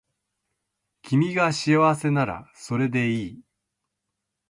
[1.03, 3.41] 君が幸せならそれでいい